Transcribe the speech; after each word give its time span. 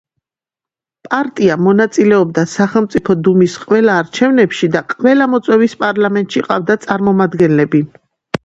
პარტია 1.09 1.57
მონაწილეობდა 1.65 2.45
სახელმწიფო 2.55 3.17
დუმის 3.27 3.57
ყველა 3.65 3.99
არჩევნებში 4.05 4.71
და 4.77 4.83
ყველა 4.95 5.29
მოწვევის 5.35 5.79
პარლამენტში 5.85 6.45
ჰყავდა 6.47 6.79
წარმომადგენლები. 6.89 7.85